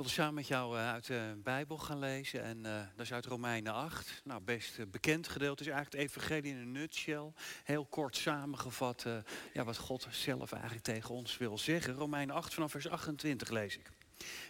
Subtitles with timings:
[0.00, 2.42] wilde samen met jou eh, uit de Bijbel gaan lezen.
[2.42, 4.20] En uh, dat is uit Romeinen 8.
[4.24, 5.62] Nou, best uh, bekend gedeelte.
[5.62, 7.32] is eigenlijk het evangelie in een nutshell.
[7.64, 9.06] Heel kort samengevat
[9.52, 11.94] ja, wat God zelf eigenlijk tegen ons wil zeggen.
[11.94, 13.90] Romeinen 8 vanaf vers 28 lees ik.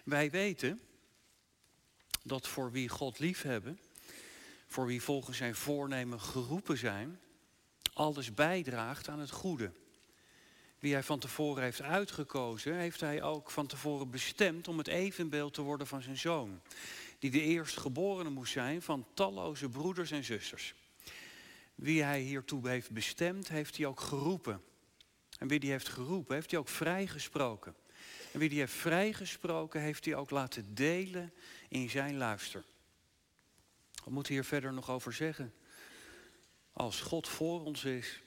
[0.04, 0.81] Wij weten
[2.22, 3.80] dat voor wie God liefhebben,
[4.67, 7.21] voor wie volgens zijn voornemen geroepen zijn,
[7.92, 9.72] alles bijdraagt aan het goede
[10.81, 15.54] wie hij van tevoren heeft uitgekozen, heeft hij ook van tevoren bestemd om het evenbeeld
[15.54, 16.60] te worden van zijn zoon.
[17.19, 20.75] Die de eerstgeborene moest zijn van talloze broeders en zusters.
[21.75, 24.62] Wie hij hiertoe heeft bestemd, heeft hij ook geroepen.
[25.39, 27.75] En wie die heeft geroepen, heeft hij ook vrijgesproken.
[28.33, 31.33] En wie die heeft vrijgesproken, heeft hij ook laten delen
[31.69, 32.65] in zijn luister.
[34.05, 35.55] Wat moet hier verder nog over zeggen?
[36.73, 38.23] Als God voor ons is,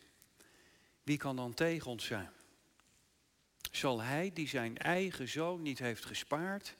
[1.03, 2.29] wie kan dan tegen ons zijn?
[3.75, 6.75] Zal hij die zijn eigen zoon niet heeft gespaard,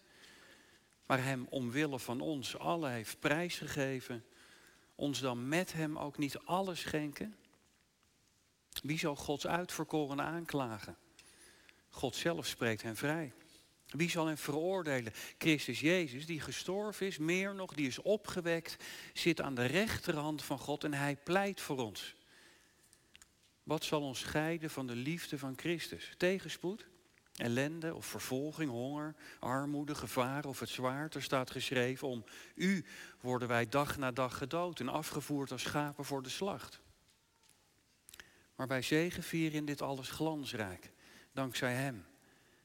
[1.05, 4.25] maar hem omwille van ons allen heeft prijsgegeven,
[4.95, 7.35] ons dan met hem ook niet alles schenken?
[8.83, 10.97] Wie zal Gods uitverkoren aanklagen?
[11.89, 13.33] God zelf spreekt hen vrij.
[13.87, 15.13] Wie zal hen veroordelen?
[15.37, 20.59] Christus Jezus, die gestorven is, meer nog, die is opgewekt, zit aan de rechterhand van
[20.59, 22.15] God en hij pleit voor ons.
[23.63, 26.13] Wat zal ons scheiden van de liefde van Christus?
[26.17, 26.87] Tegenspoed?
[27.35, 31.15] Ellende of vervolging, honger, armoede, gevaar of het zwaard.
[31.15, 32.23] Er staat geschreven, om
[32.55, 32.85] u
[33.21, 36.81] worden wij dag na dag gedood en afgevoerd als schapen voor de slacht.
[38.55, 40.91] Maar wij zegenvieren in dit alles glansrijk,
[41.31, 42.05] dankzij Hem,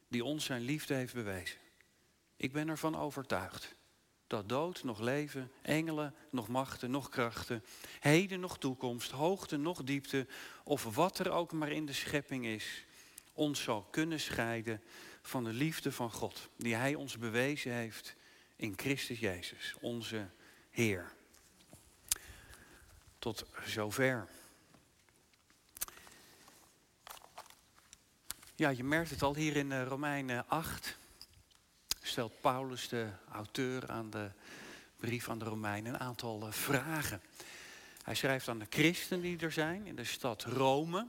[0.08, 1.58] die ons zijn liefde heeft bewezen.
[2.36, 3.76] Ik ben ervan overtuigd
[4.28, 7.64] dat dood nog leven, engelen nog machten, nog krachten,
[8.00, 10.26] heden nog toekomst, hoogte nog diepte,
[10.64, 12.84] of wat er ook maar in de schepping is,
[13.32, 14.82] ons zal kunnen scheiden
[15.22, 18.16] van de liefde van God, die Hij ons bewezen heeft
[18.56, 20.28] in Christus Jezus, onze
[20.70, 21.12] Heer.
[23.18, 24.28] Tot zover.
[28.54, 30.97] Ja, je merkt het al hier in eh, Romeinen 8.
[32.08, 34.30] Stelt Paulus, de auteur aan de
[34.96, 37.20] brief aan de Romeinen, een aantal eh, vragen.
[38.02, 41.06] Hij schrijft aan de christenen die er zijn in de stad Rome.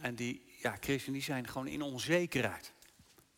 [0.00, 2.72] En die ja, christenen die zijn gewoon in onzekerheid.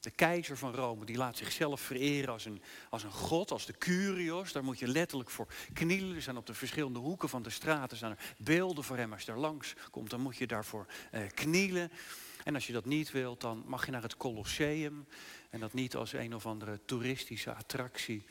[0.01, 3.79] De keizer van Rome die laat zichzelf vereren als een, als een god, als de
[3.79, 4.53] Curios.
[4.53, 6.17] Daar moet je letterlijk voor knielen.
[6.17, 9.13] Er zijn op de verschillende hoeken van de straten zijn beelden voor hem.
[9.13, 11.91] Als je langs komt, dan moet je daarvoor eh, knielen.
[12.45, 15.07] En als je dat niet wilt, dan mag je naar het Colosseum.
[15.51, 18.25] En dat niet als een of andere toeristische attractie.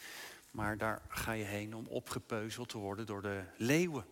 [0.51, 4.06] Maar daar ga je heen om opgepeuzeld te worden door de leeuwen.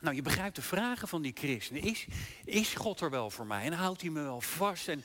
[0.00, 1.82] Nou, je begrijpt de vragen van die christenen.
[1.82, 2.06] Is,
[2.44, 3.64] is God er wel voor mij?
[3.64, 4.88] En houdt hij me wel vast?
[4.88, 5.04] En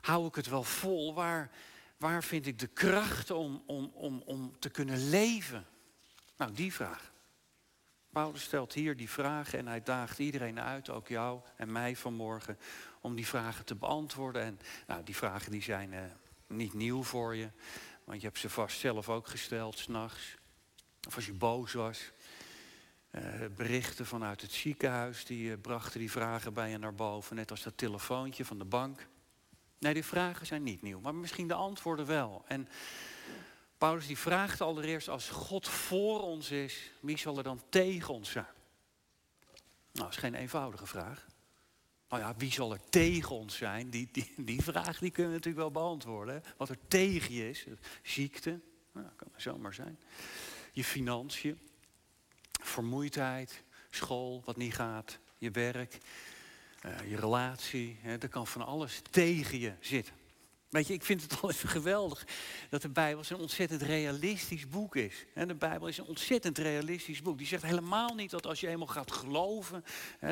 [0.00, 1.14] hou ik het wel vol?
[1.14, 1.50] Waar,
[1.96, 5.66] waar vind ik de kracht om, om, om, om te kunnen leven?
[6.36, 7.12] Nou, die vraag.
[8.14, 12.58] Paulus stelt hier die vragen en hij daagt iedereen uit, ook jou en mij vanmorgen,
[13.00, 14.42] om die vragen te beantwoorden.
[14.42, 16.00] En nou, die vragen die zijn uh,
[16.46, 17.50] niet nieuw voor je,
[18.04, 20.36] want je hebt ze vast zelf ook gesteld, s'nachts.
[21.06, 22.12] Of als je boos was.
[23.10, 23.22] Uh,
[23.56, 27.36] berichten vanuit het ziekenhuis, die uh, brachten die vragen bij je naar boven.
[27.36, 29.06] Net als dat telefoontje van de bank.
[29.78, 32.44] Nee, die vragen zijn niet nieuw, maar misschien de antwoorden wel.
[32.46, 32.68] En
[33.84, 38.30] Paulus die vraagt allereerst, als God voor ons is, wie zal er dan tegen ons
[38.30, 38.46] zijn?
[39.92, 41.26] Nou, dat is geen eenvoudige vraag.
[42.08, 43.90] Nou ja, wie zal er tegen ons zijn?
[43.90, 46.42] Die, die, die vraag die kunnen we natuurlijk wel beantwoorden.
[46.56, 47.66] Wat er tegen je is,
[48.02, 48.60] ziekte,
[48.92, 49.98] nou, kan er zomaar zijn.
[50.72, 51.58] Je financiën,
[52.62, 55.98] vermoeidheid, school wat niet gaat, je werk,
[56.86, 57.98] uh, je relatie.
[58.00, 60.23] Hè, er kan van alles tegen je zitten.
[60.74, 62.26] Weet je, ik vind het altijd geweldig
[62.68, 65.24] dat de Bijbel zo'n ontzettend realistisch boek is.
[65.34, 67.38] De Bijbel is een ontzettend realistisch boek.
[67.38, 69.84] Die zegt helemaal niet dat als je eenmaal gaat geloven,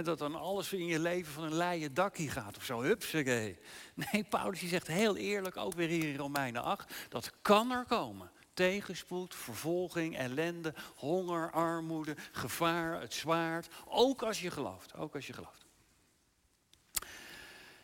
[0.03, 2.81] dat dan alles in je leven van een leien dakkie gaat of zo.
[2.81, 3.59] Hupsakee.
[4.13, 7.85] Nee, Paulus die zegt heel eerlijk, ook weer hier in Romeinen 8, dat kan er
[7.85, 13.69] komen tegenspoed, vervolging, ellende, honger, armoede, gevaar, het zwaard.
[13.87, 14.95] Ook als je gelooft.
[14.95, 15.62] Ook als je gelooft.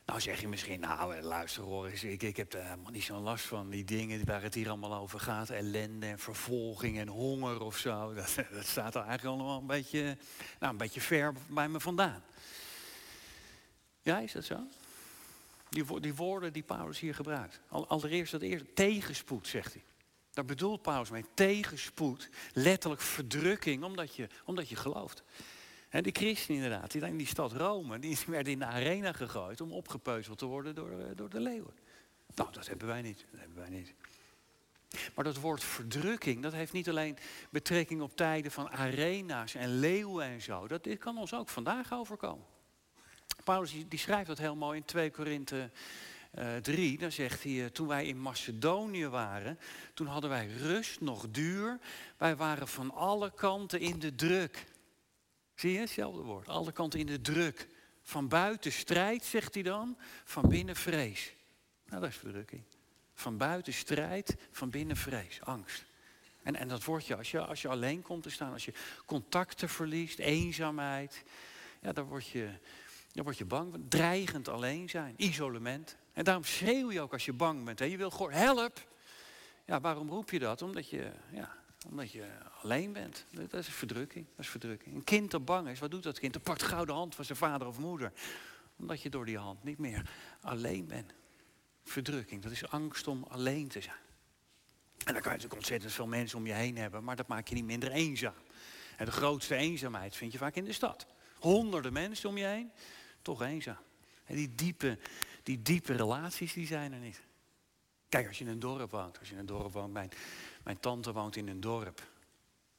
[0.09, 3.23] Nou zeg je misschien, nou eh, luister hoor ik, ik heb er helemaal niet zo'n
[3.23, 5.51] last van die dingen waar het hier allemaal over gaat.
[5.51, 8.13] Ellende en vervolging en honger of zo.
[8.15, 10.17] Dat, dat staat er eigenlijk allemaal een beetje,
[10.61, 12.23] nou, een beetje ver bij me vandaan.
[14.03, 14.67] Ja, is dat zo?
[15.69, 17.61] Die, die woorden die Paulus hier gebruikt.
[17.69, 19.85] Allereerst dat eerste, tegenspoed, zegt hij.
[20.33, 25.23] Daar bedoelt Paulus mee tegenspoed, letterlijk verdrukking, omdat je, omdat je gelooft.
[25.89, 29.61] En die christen inderdaad, die in die stad Rome, die werden in de arena gegooid
[29.61, 31.75] om opgepeuzeld te worden door, eh, door de leeuwen.
[32.35, 33.27] Nou, dat hebben wij niet.
[33.31, 33.95] Dat hebben wij niet.
[35.15, 37.17] Maar dat woord verdrukking, dat heeft niet alleen
[37.51, 40.69] betrekking op tijden van arena's en leeuwen en zo.
[40.69, 42.47] Dat dit kan ons ook vandaag overkomen.
[43.45, 45.71] Paulus die, schrijft dat heel mooi in 2 Korinthe
[46.35, 46.99] uh, eh, 3.
[46.99, 49.59] Dan zegt hij, uh, toen wij in Macedonië waren,
[49.95, 51.79] toen hadden wij rust nog duur.
[52.17, 54.67] Wij waren van alle kanten in de druk.
[55.59, 56.49] Zie je, hetzelfde woord.
[56.49, 57.69] Alle kanten in de druk.
[58.03, 61.35] Van buiten strijd, zegt hij dan, van binnen vrees.
[61.87, 62.63] Nou, dat is verdrukking.
[63.15, 65.85] Van buiten strijd, van binnen vrees, angst.
[66.43, 68.73] En, en dat wordt je als, je als je alleen komt te staan, als je
[69.07, 71.25] contacten verliest, eenzaamheid.
[71.81, 72.49] Ja, dan word je,
[73.13, 75.97] dan word je bang, dreigend alleen zijn, isolement.
[76.13, 77.79] En daarom schreeuw je ook als je bang bent.
[77.79, 77.85] Hè?
[77.85, 78.89] Je wil gewoon help.
[79.65, 80.63] Ja, waarom roep je dat?
[80.63, 81.57] Omdat je, ja,
[81.91, 82.27] omdat je
[82.63, 83.27] alleen bent.
[83.31, 84.27] Dat is verdrukking.
[84.37, 84.95] Dat is verdrukking.
[84.95, 86.33] Een kind dat bang is, wat doet dat kind?
[86.33, 88.13] Dat pakt gauw de hand van zijn vader of moeder.
[88.77, 91.13] Omdat je door die hand niet meer alleen bent.
[91.85, 93.97] Verdrukking, dat is angst om alleen te zijn.
[95.05, 97.49] En dan kan je natuurlijk ontzettend veel mensen om je heen hebben, maar dat maakt
[97.49, 98.35] je niet minder eenzaam.
[98.97, 101.07] En de grootste eenzaamheid vind je vaak in de stad.
[101.39, 102.71] Honderden mensen om je heen,
[103.23, 103.79] toch eenzaam.
[104.25, 104.99] En die diepe,
[105.43, 107.21] die diepe relaties, die zijn er niet.
[108.09, 110.11] Kijk, als je in een dorp woont, als je in een dorp woont, mijn,
[110.69, 112.03] mijn tante woont in een dorp.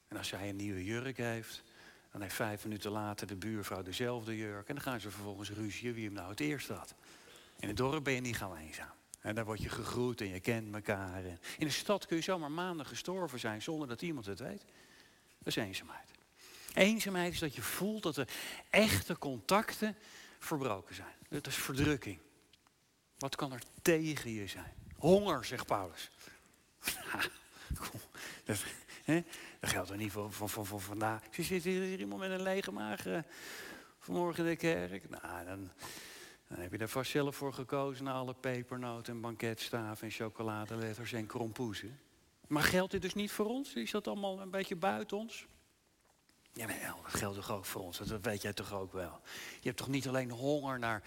[0.07, 1.63] En als zij een nieuwe jurk heeft,
[2.11, 4.67] dan heeft vijf minuten later de buurvrouw dezelfde jurk.
[4.67, 6.93] En dan gaan ze vervolgens ruzie wie hem nou het eerst had.
[7.59, 8.91] In het dorp ben je niet gauw eenzaam.
[9.21, 11.23] En daar word je gegroet en je kent elkaar.
[11.57, 14.65] In de stad kun je zomaar maanden gestorven zijn zonder dat iemand het weet.
[15.37, 16.09] Dat is eenzaamheid.
[16.73, 18.27] Eenzaamheid is dat je voelt dat de
[18.69, 19.95] echte contacten
[20.39, 21.15] verbroken zijn.
[21.29, 22.19] Dat is verdrukking.
[23.17, 24.73] Wat kan er tegen je zijn?
[24.95, 26.09] Honger, zegt Paulus.
[28.45, 28.63] dat,
[29.61, 31.35] geldt er niet voor, voor, vandaag.
[31.35, 33.19] Je zit hier iemand met een lege maag uh,
[33.99, 35.09] vanmorgen in de kerk.
[35.09, 35.71] Nou, dan,
[36.47, 41.25] heb je er vast zelf voor gekozen na alle pepernoten en banketstaven en chocoladeletters en
[41.25, 41.99] krompoezen.
[42.47, 43.73] Maar geldt dit dus niet voor ons?
[43.73, 45.47] Is dat allemaal een beetje buiten ons?
[46.53, 47.97] Ja, wel, dat geldt toch ook voor ons?
[47.97, 49.21] Dat weet jij toch ook wel?
[49.59, 51.03] Je hebt toch niet alleen honger naar,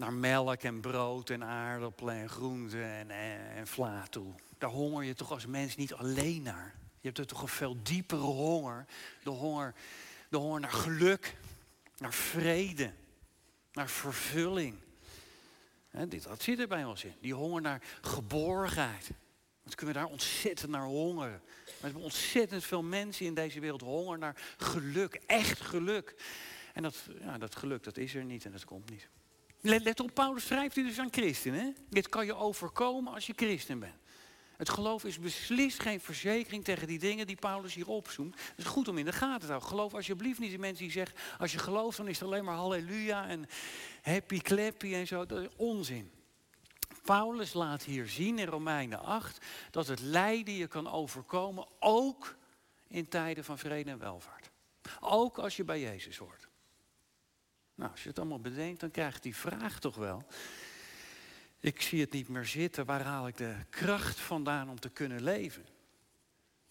[0.00, 3.10] naar melk en brood en aardappelen en groenten en,
[3.56, 4.32] en, vla toe.
[4.58, 6.74] Daar honger je toch als mens niet alleen naar.
[7.00, 8.86] Je hebt er toch een veel diepere honger.
[9.22, 9.74] De honger,
[10.28, 11.36] de honger naar geluk,
[11.98, 12.92] naar vrede,
[13.72, 14.76] naar vervulling.
[15.88, 17.14] He, dit, dat zit er bij ons in.
[17.20, 19.10] Die honger naar geborgenheid.
[19.62, 21.42] Wat kunnen we daar ontzettend naar hongeren.
[21.64, 25.14] We hebben ontzettend veel mensen in deze wereld honger naar geluk.
[25.26, 26.14] Echt geluk.
[26.72, 29.08] En dat, ja, dat geluk, dat is er niet en dat komt niet.
[29.60, 31.76] Let, op, Paulus schrijft dit dus aan christenen.
[31.88, 33.94] Dit kan je overkomen als je christen bent.
[34.56, 38.34] Het geloof is beslist geen verzekering tegen die dingen die Paulus hier opzoemt.
[38.34, 39.68] Het is goed om in de gaten te houden.
[39.68, 41.16] Geloof alsjeblieft niet die mensen die zeggen...
[41.38, 43.48] als je gelooft dan is het alleen maar halleluja en
[44.02, 45.26] happy clappy en zo.
[45.26, 46.10] Dat is onzin.
[47.02, 52.36] Paulus laat hier zien in Romeinen 8 dat het lijden je kan overkomen ook
[52.88, 54.50] in tijden van vrede en welvaart.
[55.00, 56.49] Ook als je bij Jezus hoort.
[57.80, 60.26] Nou, als je het allemaal bedenkt, dan krijgt die vraag toch wel.
[61.60, 62.86] Ik zie het niet meer zitten.
[62.86, 65.66] Waar haal ik de kracht vandaan om te kunnen leven?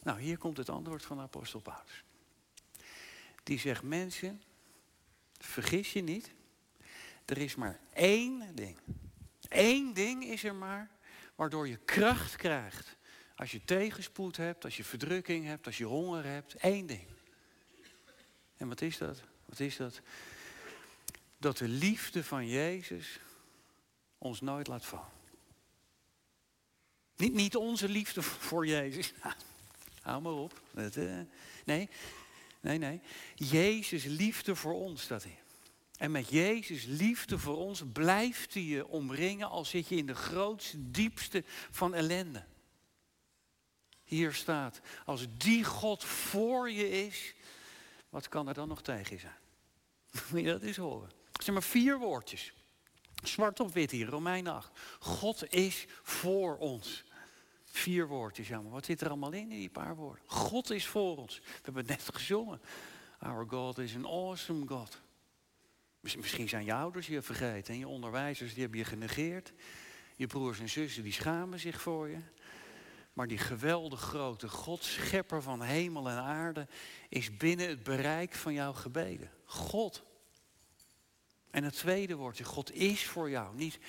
[0.01, 2.03] Nou, hier komt het antwoord van de apostel Paulus.
[3.43, 4.41] Die zegt, mensen,
[5.37, 6.31] vergis je niet.
[7.25, 8.77] Er is maar één ding.
[9.47, 10.89] Eén ding is er maar
[11.35, 12.97] waardoor je kracht krijgt.
[13.35, 16.55] Als je tegenspoed hebt, als je verdrukking hebt, als je honger hebt.
[16.57, 17.07] Eén ding.
[18.57, 19.21] En wat is dat?
[19.45, 20.01] Wat is dat?
[21.39, 23.19] Dat de liefde van Jezus
[24.17, 25.17] ons nooit laat vallen.
[27.15, 29.13] Niet, niet onze liefde voor Jezus.
[30.01, 30.61] hou maar op.
[30.73, 30.85] Eh,
[31.65, 31.89] nee,
[32.61, 33.01] nee, nee.
[33.35, 35.43] Jezus liefde voor ons staat hier.
[35.97, 40.15] En met Jezus liefde voor ons blijft hij je omringen als zit je in de
[40.15, 42.45] grootste, diepste van ellende.
[44.03, 47.33] Hier staat, als die God voor je is,
[48.09, 49.37] wat kan er dan nog tegen zijn?
[50.31, 51.18] Moet je dat eens horen?
[51.43, 52.53] Zijn maar vier woordjes.
[53.23, 54.71] Zwart op wit hier, Romeinen 8.
[54.99, 57.03] God is voor ons.
[57.63, 60.23] Vier woordjes, ja, maar wat zit er allemaal in, in die paar woorden?
[60.25, 61.39] God is voor ons.
[61.39, 62.61] We hebben net gezongen.
[63.19, 65.01] Our God is an awesome God.
[65.99, 69.53] Misschien zijn je ouders je vergeten en je onderwijzers die hebben je genegeerd.
[70.15, 72.19] Je broers en zussen die schamen zich voor je.
[73.13, 76.67] Maar die geweldig grote God, schepper van hemel en aarde,
[77.09, 79.31] is binnen het bereik van jouw gebeden.
[79.45, 80.07] God.
[81.51, 83.55] En het tweede woordje, God is voor jou.
[83.55, 83.79] Niet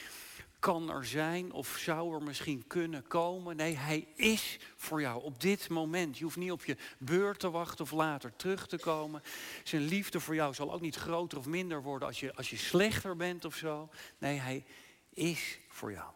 [0.61, 3.57] kan er zijn of zou er misschien kunnen komen.
[3.57, 6.19] Nee, hij is voor jou op dit moment.
[6.19, 9.23] Je hoeft niet op je beurt te wachten of later terug te komen.
[9.65, 12.57] Zijn liefde voor jou zal ook niet groter of minder worden als je, als je
[12.57, 13.89] slechter bent of zo.
[14.19, 14.65] Nee, hij
[15.11, 16.11] is voor jou.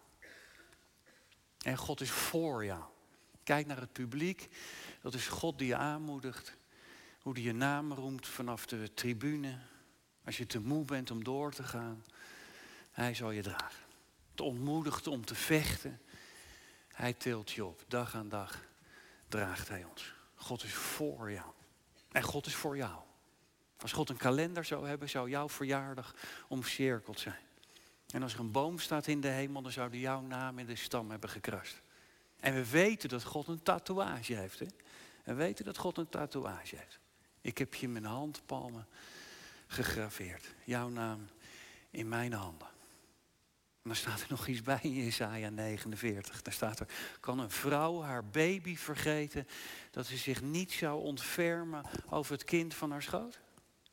[1.59, 2.83] En God is voor jou.
[3.45, 4.49] Kijk naar het publiek.
[5.03, 6.57] Dat is God die je aanmoedigt.
[7.21, 9.59] Hoe die je naam roemt vanaf de tribune.
[10.25, 12.05] Als je te moe bent om door te gaan.
[12.91, 13.83] Hij zal je dragen.
[14.31, 16.01] Het ontmoedigt om te vechten.
[16.89, 17.85] Hij tilt je op.
[17.89, 18.61] Dag aan dag
[19.29, 20.15] draagt hij ons.
[20.35, 21.51] God is voor jou.
[22.13, 23.03] En God is voor jou.
[23.77, 26.15] Als God een kalender zou hebben, zou jouw verjaardag
[26.49, 27.43] omcirkeld zijn.
[28.11, 30.77] En als er een boom staat in de hemel, dan zou jouw naam in de
[30.77, 31.83] stam hebben gekrast.
[32.41, 34.59] En we weten dat God een tatoeage heeft.
[34.59, 34.67] Hè?
[35.25, 36.99] We weten dat God een tatoeage heeft.
[37.41, 38.87] Ik heb je in mijn handpalmen
[39.75, 40.55] gegraveerd.
[40.65, 41.29] Jouw naam
[41.91, 42.69] in mijn handen.
[43.83, 46.43] En dan staat er nog iets bij in Jesaja 49.
[46.43, 46.87] Daar staat er,
[47.21, 49.47] kan een vrouw haar baby vergeten
[49.91, 53.41] dat ze zich niet zou ontfermen over het kind van haar schoot?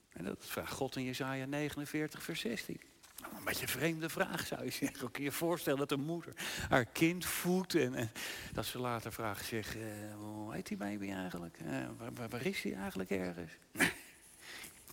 [0.10, 2.82] En dat vraagt God in Jesaja 49 vers 16.
[3.22, 5.12] Nou, een beetje een vreemde vraag zou je zeggen.
[5.12, 6.34] Kun je je voorstellen dat een moeder
[6.70, 8.12] haar kind voedt en, en
[8.54, 9.84] dat ze later vraagt zich, uh,
[10.18, 11.58] hoe heet die baby eigenlijk?
[11.62, 13.52] Uh, waar, waar, is hij eigenlijk ergens?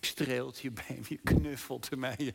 [0.05, 2.33] Streelt je bij je knuffelt ermee, je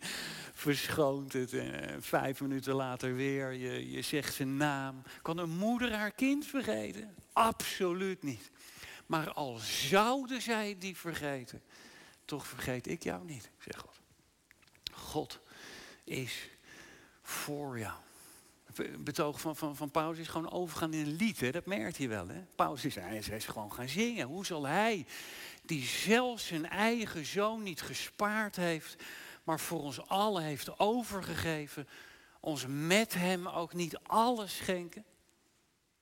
[0.52, 1.52] verschoont het.
[1.52, 5.02] En vijf minuten later weer, je, je zegt zijn naam.
[5.22, 7.14] Kan een moeder haar kind vergeten?
[7.32, 8.50] Absoluut niet.
[9.06, 11.62] Maar al zouden zij die vergeten,
[12.24, 14.00] toch vergeet ik jou niet, zegt God.
[14.92, 15.40] God
[16.04, 16.48] is
[17.22, 17.98] voor jou.
[18.98, 21.40] Betoog van, van, van Paulus is gewoon overgaan in een lied.
[21.40, 21.50] Hè?
[21.50, 22.28] Dat merkt hij wel.
[22.28, 22.42] Hè?
[22.54, 24.26] Paulus is, hij is gewoon gaan zingen.
[24.26, 25.06] Hoe zal hij,
[25.62, 29.02] die zelfs zijn eigen zoon niet gespaard heeft,
[29.44, 31.88] maar voor ons allen heeft overgegeven,
[32.40, 35.04] ons met hem ook niet alles schenken?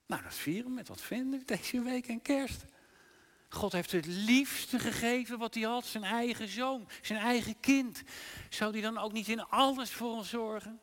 [0.07, 2.65] Nou, dat vieren met wat vinden deze week en kerst.
[3.49, 8.03] God heeft het liefste gegeven wat hij had, zijn eigen zoon, zijn eigen kind.
[8.49, 10.81] Zou hij dan ook niet in alles voor ons zorgen?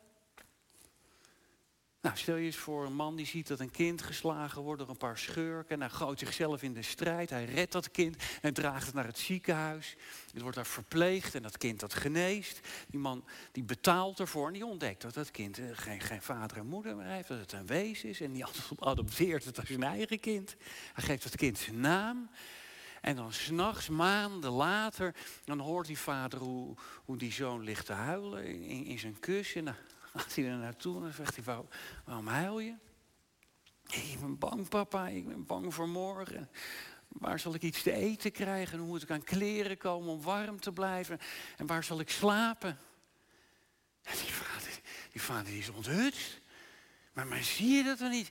[2.02, 4.88] Nou, stel je eens voor een man die ziet dat een kind geslagen wordt door
[4.88, 5.74] een paar schurken.
[5.74, 7.30] En hij gooit zichzelf in de strijd.
[7.30, 9.96] Hij redt dat kind en draagt het naar het ziekenhuis.
[10.32, 12.60] Het wordt daar verpleegd en dat kind dat geneest.
[12.88, 16.56] Die man die betaalt ervoor en die ontdekt dat dat kind eh, geen, geen vader
[16.56, 17.28] en moeder meer heeft.
[17.28, 18.44] Dat het een wees is en die
[18.78, 20.56] adopteert het als zijn eigen kind.
[20.92, 22.30] Hij geeft dat kind zijn naam.
[23.00, 25.14] En dan s'nachts, maanden later,
[25.44, 29.76] dan hoort die vader hoe, hoe die zoon ligt te huilen in, in zijn kussen.
[30.12, 31.54] En gaat hij er naartoe en dan zegt hij,
[32.04, 32.74] waarom huil je?
[33.90, 36.50] Ik ben bang, papa, ik ben bang voor morgen.
[37.08, 38.78] Waar zal ik iets te eten krijgen?
[38.78, 41.18] Hoe moet ik aan kleren komen om warm te blijven?
[41.56, 42.78] En waar zal ik slapen?
[44.02, 44.80] die vader,
[45.12, 46.40] vader is onthutst.
[47.12, 48.30] Maar, maar zie je dat dan niet?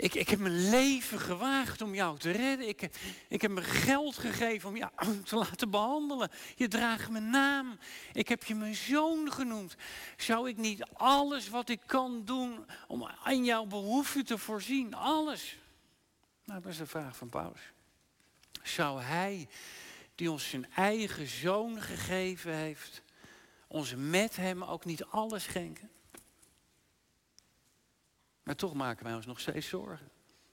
[0.00, 2.68] Ik, ik heb mijn leven gewaagd om jou te redden.
[2.68, 2.88] Ik,
[3.28, 4.92] ik heb mijn geld gegeven om jou
[5.24, 6.30] te laten behandelen.
[6.56, 7.78] Je draagt mijn naam.
[8.12, 9.76] Ik heb je mijn zoon genoemd.
[10.16, 14.94] Zou ik niet alles wat ik kan doen om aan jouw behoefte te voorzien?
[14.94, 15.58] Alles.
[16.44, 17.72] Nou, dat is de vraag van Paulus.
[18.62, 19.48] Zou hij,
[20.14, 23.02] die ons zijn eigen zoon gegeven heeft,
[23.66, 25.90] ons met hem ook niet alles schenken?
[28.50, 30.10] Maar toch maken wij ons nog steeds zorgen.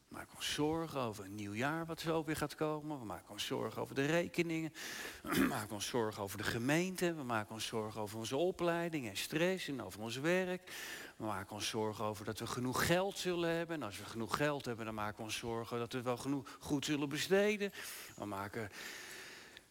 [0.08, 3.00] We maken ons zorgen over een nieuw jaar wat zo weer gaat komen.
[3.00, 4.74] We maken ons zorgen over de rekeningen.
[5.24, 7.14] We maken ons zorgen over de gemeente.
[7.14, 10.72] We maken ons zorgen over onze opleiding en stress en over ons werk.
[11.16, 13.76] We maken ons zorgen over dat we genoeg geld zullen hebben.
[13.76, 16.58] En als we genoeg geld hebben, dan maken we ons zorgen dat we wel genoeg
[16.60, 17.72] goed zullen besteden.
[18.16, 18.70] We maken,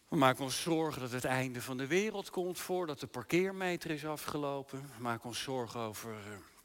[0.08, 4.06] we maken ons zorgen dat het einde van de wereld komt voordat de parkeermeter is
[4.06, 4.80] afgelopen.
[4.96, 6.55] We maken ons zorgen over eh,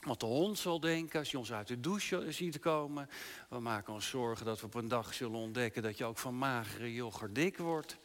[0.00, 3.08] wat de hond zal denken als je ons uit de douche ziet komen.
[3.48, 6.38] We maken ons zorgen dat we op een dag zullen ontdekken dat je ook van
[6.38, 7.96] magere yoghurt dik wordt.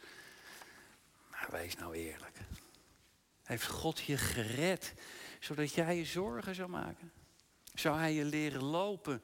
[1.32, 2.38] Maar wees nou eerlijk.
[3.44, 4.94] Heeft God je gered
[5.40, 7.12] zodat jij je zorgen zou maken?
[7.74, 9.24] Zou hij je leren lopen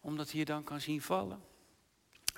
[0.00, 1.42] omdat hij je dan kan zien vallen?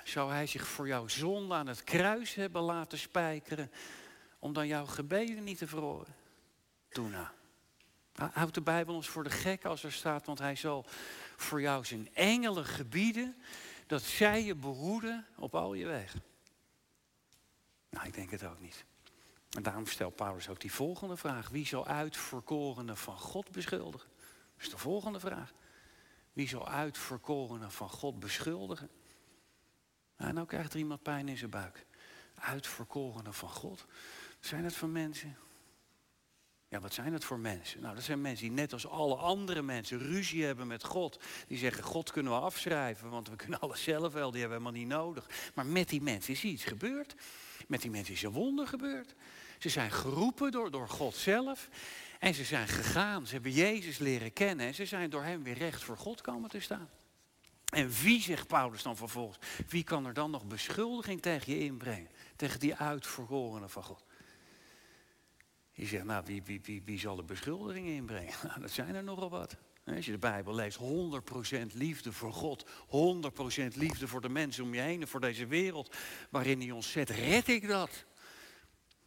[0.03, 3.71] Zou hij zich voor jouw zonde aan het kruis hebben laten spijkeren
[4.39, 6.15] om dan jouw gebeden niet te verhoren?
[6.89, 7.27] Doe nou.
[8.13, 10.85] Houdt de Bijbel ons voor de gek als er staat, want hij zal
[11.35, 13.35] voor jou zijn engelen gebieden,
[13.87, 16.23] dat zij je behoeden op al je wegen.
[17.89, 18.85] Nou, ik denk het ook niet.
[19.49, 21.49] En daarom stelt Paulus ook die volgende vraag.
[21.49, 24.09] Wie zal uitverkorenen van God beschuldigen?
[24.55, 25.51] Dat is de volgende vraag.
[26.33, 28.89] Wie zal uitverkorenen van God beschuldigen?
[30.17, 31.85] Nou, nou krijgt er iemand pijn in zijn buik.
[32.35, 33.85] Uitverkorenen van God.
[34.39, 35.37] Zijn het van mensen
[36.73, 37.81] ja, wat zijn dat voor mensen?
[37.81, 41.19] Nou, dat zijn mensen die net als alle andere mensen ruzie hebben met God.
[41.47, 44.63] Die zeggen, God kunnen we afschrijven, want we kunnen alles zelf wel, die hebben we
[44.63, 45.29] helemaal niet nodig.
[45.53, 47.15] Maar met die mensen is iets gebeurd.
[47.67, 49.15] Met die mensen is een wonder gebeurd.
[49.59, 51.69] Ze zijn geroepen door, door God zelf.
[52.19, 54.65] En ze zijn gegaan, ze hebben Jezus leren kennen.
[54.65, 56.89] En ze zijn door hem weer recht voor God komen te staan.
[57.65, 59.37] En wie, zegt Paulus dan vervolgens,
[59.67, 62.09] wie kan er dan nog beschuldiging tegen je inbrengen?
[62.35, 64.03] Tegen die uitverkorenen van God.
[65.73, 66.23] Je zegt, nou,
[66.85, 68.33] wie, zal de beschuldigingen inbrengen?
[68.47, 69.57] Nou, dat zijn er nogal wat.
[69.85, 70.81] Als je de Bijbel leest, 100%
[71.73, 72.69] liefde voor God, 100%
[73.75, 75.95] liefde voor de mensen om je heen en voor deze wereld
[76.29, 77.09] waarin hij ons zet.
[77.09, 78.05] Red ik dat?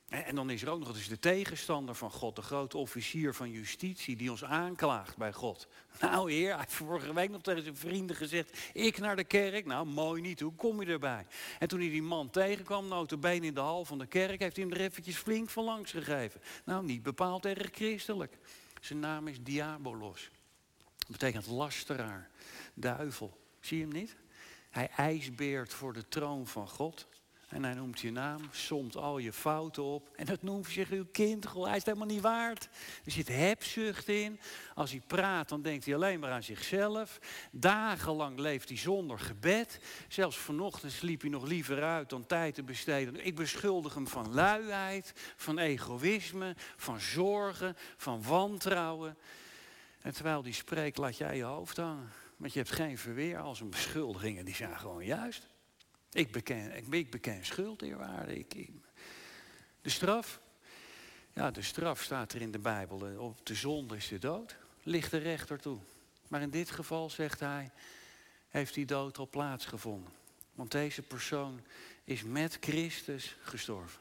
[0.09, 3.51] En dan is er ook nog eens de tegenstander van God, de grote officier van
[3.51, 5.69] justitie, die ons aanklaagt bij God.
[6.01, 9.67] Nou heer, hij heeft vorige week nog tegen zijn vrienden gezegd, ik naar de kerk.
[9.67, 11.27] Nou, mooi niet, hoe kom je erbij?
[11.59, 14.65] En toen hij die man tegenkwam, notabene in de hal van de kerk, heeft hij
[14.65, 16.41] hem er eventjes flink van langs gegeven.
[16.65, 18.39] Nou, niet bepaald erg christelijk.
[18.81, 20.31] Zijn naam is Diabolos.
[20.99, 22.31] Dat betekent lasteraar,
[22.75, 23.41] duivel.
[23.61, 24.17] Zie je hem niet?
[24.71, 27.07] Hij ijsbeert voor de troon van God.
[27.47, 30.09] En hij noemt je naam, somt al je fouten op.
[30.17, 31.53] En dat noemt zich uw kind.
[31.53, 32.69] Hij is helemaal niet waard.
[33.05, 34.41] Er zit hebzucht in.
[34.75, 37.19] Als hij praat, dan denkt hij alleen maar aan zichzelf.
[37.53, 39.81] Dagenlang leeft hij zonder gebed.
[40.09, 43.27] Zelfs vanochtend sliep hij nog liever uit dan tijd te besteden.
[43.27, 49.19] Ik beschuldig hem van luiheid, van egoïsme, van zorgen, van wantrouwen.
[50.01, 52.13] En terwijl die spreekt, laat jij je hoofd hangen.
[52.37, 54.45] Want je hebt geen verweer als een beschuldigingen.
[54.45, 55.49] Die zijn gewoon juist.
[56.17, 58.39] Ik beken, ik, ik schuld, eerwaarde.
[58.39, 58.71] Ik,
[59.83, 60.41] de straf?
[61.33, 63.07] Ja, de straf staat er in de Bijbel.
[63.07, 64.57] Eh, op de zonde is de dood.
[64.83, 65.79] Ligt de rechter toe.
[66.29, 67.71] Maar in dit geval, zegt hij,
[68.49, 70.13] heeft die dood al plaatsgevonden.
[70.55, 71.61] Want deze persoon
[72.05, 74.01] is met Christus gestorven.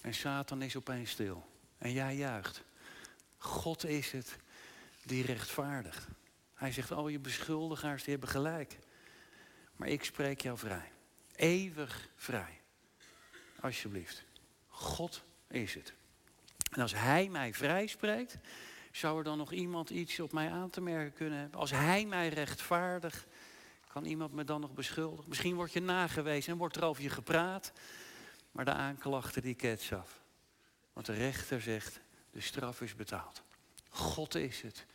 [0.00, 1.46] En Satan is opeens stil.
[1.78, 2.62] En jij juicht.
[3.36, 4.36] God is het
[5.02, 6.06] die rechtvaardigt.
[6.54, 8.78] Hij zegt, al je beschuldigaars die hebben gelijk.
[9.76, 10.96] Maar ik spreek jou vrij
[11.38, 12.60] eeuwig vrij.
[13.60, 14.24] Alsjeblieft.
[14.66, 15.92] God is het.
[16.70, 18.38] En als Hij mij vrij spreekt,
[18.92, 21.60] zou er dan nog iemand iets op mij aan te merken kunnen hebben?
[21.60, 23.26] Als Hij mij rechtvaardigt,
[23.88, 25.28] kan iemand me dan nog beschuldigen?
[25.28, 27.72] Misschien word je nagewezen en wordt er over je gepraat,
[28.52, 30.20] maar de aanklachten die kets af.
[30.92, 33.42] Want de rechter zegt, de straf is betaald.
[33.88, 34.86] God is het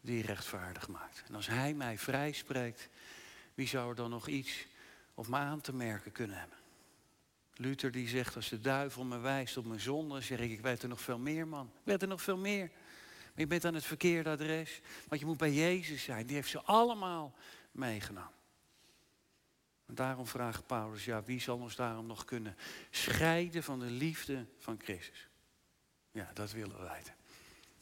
[0.00, 1.22] die rechtvaardig maakt.
[1.28, 2.88] En als Hij mij vrij spreekt,
[3.54, 4.66] wie zou er dan nog iets
[5.18, 6.58] of me aan te merken kunnen hebben.
[7.54, 10.82] Luther die zegt, als de duivel me wijst op mijn zonde, zeg ik, ik weet
[10.82, 11.66] er nog veel meer, man.
[11.66, 12.70] Ik weet er nog veel meer.
[13.24, 14.80] Maar je bent aan het verkeerde adres.
[15.08, 16.26] Want je moet bij Jezus zijn.
[16.26, 17.34] Die heeft ze allemaal
[17.70, 18.32] meegenomen.
[19.86, 22.56] En daarom vraagt Paulus, ja, wie zal ons daarom nog kunnen
[22.90, 25.28] scheiden van de liefde van Christus?
[26.10, 27.14] Ja, dat willen we weten.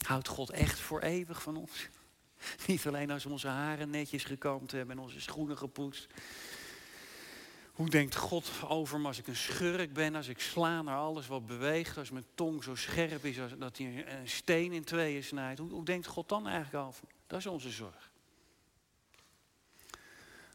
[0.06, 1.88] Houdt God echt voor eeuwig van ons?
[2.66, 6.06] Niet alleen als we onze haren netjes gekamd hebben en onze schoenen gepoetst.
[7.76, 11.26] Hoe denkt God over me als ik een schurk ben, als ik sla naar alles
[11.26, 15.24] wat beweegt, als mijn tong zo scherp is als dat hij een steen in tweeën
[15.24, 15.58] snijdt?
[15.58, 17.04] Hoe, denkt God dan eigenlijk over?
[17.26, 18.10] Dat is onze zorg.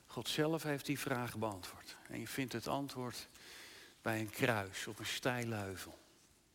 [0.06, 1.98] God zelf heeft die vraag beantwoord.
[2.08, 3.28] En je vindt het antwoord
[4.02, 6.00] bij een kruis op een steile heuvel.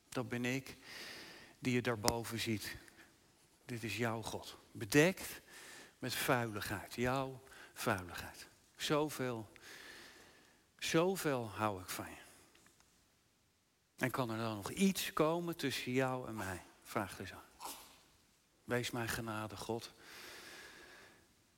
[0.08, 0.76] Dat ben ik
[1.58, 2.76] die je daarboven ziet.
[3.64, 4.56] Dit is jouw God.
[4.72, 5.40] Bedekt
[5.98, 6.94] met vuiligheid.
[6.94, 7.42] Jouw
[7.74, 8.48] vuiligheid.
[8.76, 9.48] Zoveel
[10.78, 12.24] Zoveel hou ik van je.
[13.96, 16.62] En kan er dan nog iets komen tussen jou en mij?
[16.82, 17.36] Vraagt hij zo.
[18.64, 19.92] Wees mij genade, God.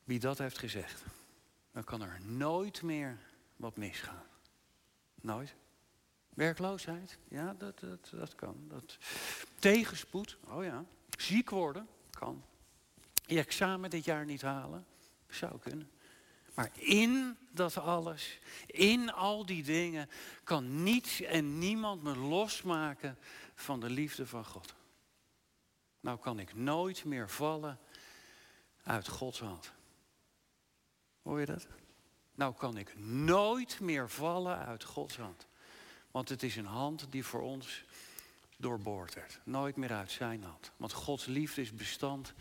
[0.04, 1.02] Wie dat heeft gezegd,
[1.72, 3.18] dan kan er nooit meer
[3.56, 4.24] wat misgaan.
[5.14, 5.54] Nooit.
[6.28, 8.56] Werkloosheid, ja, dat, dat, dat kan.
[8.68, 8.98] Dat.
[9.58, 10.84] Tegenspoed, oh ja.
[11.18, 12.44] Ziek worden, kan.
[13.26, 14.86] Je examen dit jaar niet halen,
[15.28, 15.90] zou kunnen.
[16.58, 20.10] Maar in dat alles, in al die dingen,
[20.44, 23.18] kan niets en niemand me losmaken
[23.54, 24.74] van de liefde van God.
[26.00, 27.78] Nou kan ik nooit meer vallen
[28.82, 29.72] uit Gods hand.
[31.22, 31.66] Hoor je dat?
[32.34, 35.46] Nou kan ik nooit meer vallen uit Gods hand.
[36.10, 37.84] Want het is een hand die voor ons
[38.56, 39.40] doorboord werd.
[39.44, 40.72] Nooit meer uit zijn hand.
[40.76, 42.34] Want Gods liefde is bestand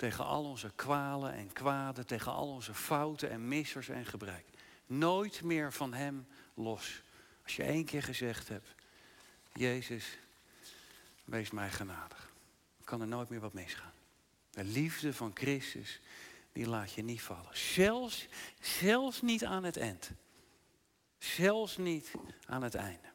[0.00, 4.44] tegen al onze kwalen en kwaden, tegen al onze fouten en missers en gebrek.
[4.86, 7.02] Nooit meer van Hem los.
[7.42, 8.74] Als je één keer gezegd hebt,
[9.52, 10.18] Jezus,
[11.24, 12.30] wees mij genadig.
[12.84, 13.92] Kan er nooit meer wat misgaan.
[14.50, 16.00] De liefde van Christus,
[16.52, 17.56] die laat je niet vallen.
[17.56, 18.28] Zelfs,
[18.60, 20.10] zelfs niet aan het eind.
[21.18, 22.12] Zelfs niet
[22.46, 23.08] aan het einde.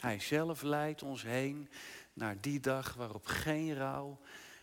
[0.00, 1.68] Hij zelf leidt ons heen
[2.12, 4.20] naar die dag waarop geen rouw,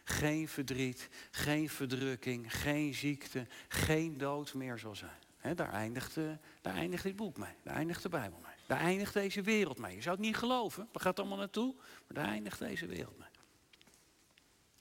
[0.10, 5.56] geen verdriet, geen verdrukking, geen ziekte, geen dood meer zal zijn.
[5.56, 6.16] daar, eindigt,
[6.62, 8.56] daar eindigt dit boek mee, daar eindigt de Bijbel mee.
[8.68, 9.96] Daar eindigt deze wereld mee.
[9.96, 11.76] Je zou het niet geloven, waar gaat allemaal naartoe?
[11.76, 13.28] Maar daar eindigt deze wereld mee.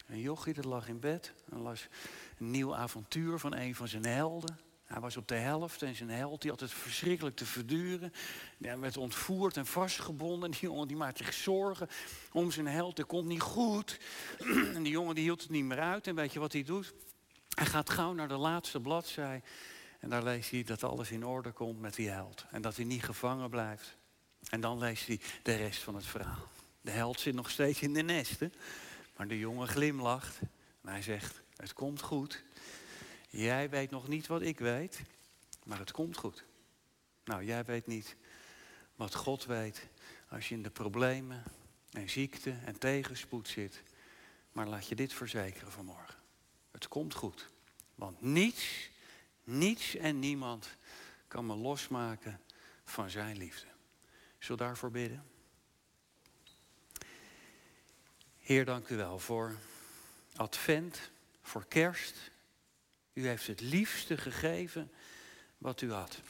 [0.07, 1.89] En jochie dat lag in bed en las
[2.39, 4.59] een nieuw avontuur van een van zijn helden.
[4.87, 8.13] Hij was op de helft en zijn held die had het verschrikkelijk te verduren.
[8.59, 10.51] Hij werd ontvoerd en vastgebonden.
[10.57, 11.89] Die jongen die maakte zich zorgen
[12.33, 12.99] om zijn held.
[12.99, 13.99] Het komt niet goed.
[14.75, 16.07] En die jongen die hield het niet meer uit.
[16.07, 16.95] En weet je wat hij doet?
[17.55, 19.43] Hij gaat gauw naar de laatste bladzij.
[20.01, 22.45] En daar leest hij dat alles in orde komt met die held.
[22.51, 23.97] En dat hij niet gevangen blijft.
[24.51, 26.49] En dan leest hij de rest van het verhaal.
[26.81, 28.53] De held zit nog steeds in de nesten.
[29.17, 30.39] Maar de jongen glimlacht.
[30.83, 32.45] En hij zegt, het komt goed.
[33.37, 35.01] Jij weet nog niet wat ik weet,
[35.65, 36.45] maar het komt goed.
[37.25, 38.17] Nou, jij weet niet
[38.95, 39.87] wat God weet
[40.29, 41.43] als je in de problemen
[41.91, 43.83] en ziekte en tegenspoed zit.
[44.53, 46.15] Maar laat je dit verzekeren vanmorgen.
[46.71, 47.49] Het komt goed.
[47.95, 48.91] Want niets,
[49.45, 50.69] niets en niemand
[51.29, 52.41] kan me losmaken
[52.85, 53.67] van zijn liefde.
[54.39, 55.25] Zullen we daarvoor bidden?
[58.39, 59.57] Heer, dank u wel voor
[60.37, 61.11] advent,
[61.43, 62.35] voor kerst.
[63.17, 64.93] U heeft het liefste gegeven
[65.59, 66.21] wat u had.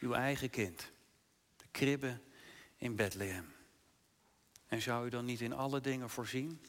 [0.00, 0.90] Uw eigen kind.
[1.56, 2.20] De kribbe
[2.76, 3.54] in Bethlehem.
[4.66, 6.64] En zou u dan niet in alle dingen voorzien?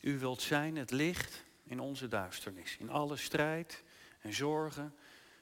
[0.00, 2.76] U wilt zijn het licht in onze duisternis.
[2.76, 3.82] In alle strijd
[4.20, 4.94] en zorgen,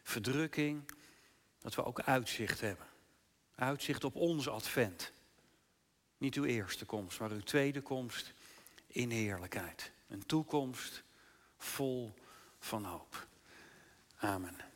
[0.03, 0.91] verdrukking.
[1.59, 2.87] Dat we ook uitzicht hebben.
[3.55, 5.13] Uitzicht op onze advent.
[6.19, 8.33] Niet uw eerste komst, maar uw tweede komst
[8.87, 9.93] in heerlijkheid.
[10.09, 11.03] Een toekomst
[11.59, 12.15] vol
[12.67, 13.27] van hoop.
[14.21, 14.76] Amen.